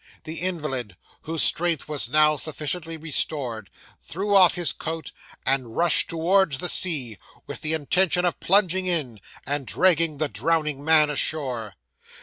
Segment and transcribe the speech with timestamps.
[0.23, 3.69] The invalid, whose strength was now sufficiently restored,
[4.01, 5.11] threw off his coat,
[5.45, 10.83] and rushed towards the sea, with the intention of plunging in, and dragging the drowning
[10.83, 11.75] man ashore.